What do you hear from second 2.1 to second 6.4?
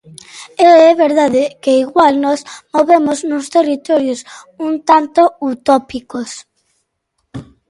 nos movemos nuns territorios un tanto utópicos.